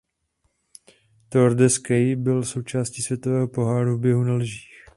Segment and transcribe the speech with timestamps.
[1.29, 4.85] Tour de Ski byl součástí Světového poháru v běhu na lyžích.